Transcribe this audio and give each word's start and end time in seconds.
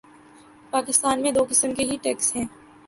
پاکستان 0.71 1.21
میں 1.21 1.31
دو 1.31 1.45
قسم 1.49 1.73
کے 1.73 1.83
ہی 1.83 1.97
ٹیکس 2.01 2.35
ہیں۔ 2.35 2.45